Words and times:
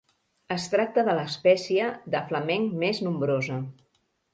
Es 0.55 0.65
tracta 0.75 1.03
de 1.11 1.15
l'espècie 1.21 1.93
de 2.17 2.25
flamenc 2.33 2.77
més 2.87 3.07
nombrosa. 3.11 3.65